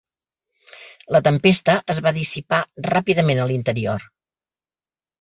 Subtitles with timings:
[1.15, 4.13] La tempesta es va dissipar ràpidament a l'interior.